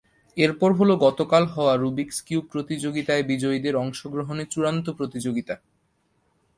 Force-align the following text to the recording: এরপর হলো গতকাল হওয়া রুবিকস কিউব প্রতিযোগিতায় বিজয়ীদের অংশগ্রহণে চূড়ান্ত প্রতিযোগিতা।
এরপর 0.37 0.69
হলো 0.73 0.93
গতকাল 0.97 1.43
হওয়া 1.45 1.73
রুবিকস 1.75 2.17
কিউব 2.21 2.43
প্রতিযোগিতায় 2.51 3.23
বিজয়ীদের 3.23 3.75
অংশগ্রহণে 3.75 4.43
চূড়ান্ত 4.45 4.85
প্রতিযোগিতা। 4.91 5.55